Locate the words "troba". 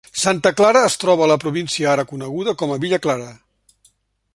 1.03-1.23